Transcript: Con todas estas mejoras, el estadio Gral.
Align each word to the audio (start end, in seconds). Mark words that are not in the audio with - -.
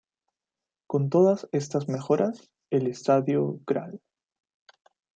Con 0.87 1.11
todas 1.11 1.47
estas 1.51 1.87
mejoras, 1.87 2.49
el 2.71 2.87
estadio 2.87 3.59
Gral. 3.67 4.01